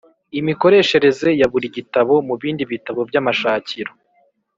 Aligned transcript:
Imikoreshereze 0.39 1.27
ya 1.39 1.47
buri 1.51 1.67
gitabo 1.77 2.13
mu 2.27 2.35
bindi 2.41 2.63
bitabo 2.71 2.99
by'amashakiro 3.09 3.91